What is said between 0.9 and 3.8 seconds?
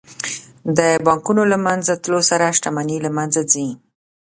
بانکونو له منځه تلو سره شتمني له منځه ځي